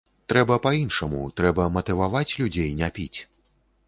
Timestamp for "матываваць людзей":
1.75-2.73